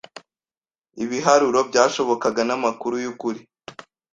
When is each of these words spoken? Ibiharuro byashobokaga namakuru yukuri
Ibiharuro 1.03 1.59
byashobokaga 1.69 2.41
namakuru 2.47 2.95
yukuri 3.03 3.39